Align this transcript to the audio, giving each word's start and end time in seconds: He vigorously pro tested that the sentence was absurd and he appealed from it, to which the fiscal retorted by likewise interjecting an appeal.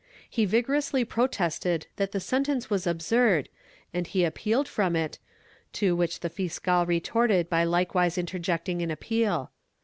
He 0.27 0.45
vigorously 0.45 1.05
pro 1.05 1.27
tested 1.27 1.85
that 1.97 2.11
the 2.11 2.19
sentence 2.19 2.71
was 2.71 2.87
absurd 2.87 3.49
and 3.93 4.07
he 4.07 4.23
appealed 4.23 4.67
from 4.67 4.95
it, 4.95 5.19
to 5.73 5.95
which 5.95 6.21
the 6.21 6.29
fiscal 6.31 6.87
retorted 6.87 7.47
by 7.51 7.65
likewise 7.65 8.17
interjecting 8.17 8.81
an 8.81 8.89
appeal. 8.89 9.51